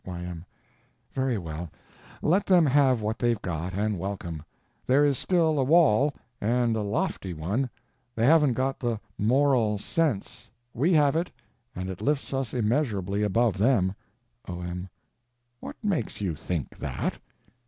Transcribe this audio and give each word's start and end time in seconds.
Y.M. 0.03 0.45
Very 1.13 1.37
well, 1.37 1.69
let 2.23 2.47
them 2.47 2.65
have 2.65 3.03
what 3.03 3.19
they've 3.19 3.39
got, 3.43 3.71
and 3.75 3.99
welcome; 3.99 4.41
there 4.87 5.05
is 5.05 5.15
still 5.19 5.59
a 5.59 5.63
wall, 5.63 6.11
and 6.41 6.75
a 6.75 6.81
lofty 6.81 7.35
one. 7.35 7.69
They 8.15 8.25
haven't 8.25 8.53
got 8.53 8.79
the 8.79 8.99
Moral 9.19 9.77
Sense; 9.77 10.49
we 10.73 10.91
have 10.93 11.15
it, 11.15 11.29
and 11.75 11.87
it 11.87 12.01
lifts 12.01 12.33
us 12.33 12.51
immeasurably 12.51 13.21
above 13.21 13.59
them. 13.59 13.93
O.M. 14.47 14.89
What 15.59 15.75
makes 15.83 16.19
you 16.19 16.33
think 16.33 16.79
that? 16.79 17.19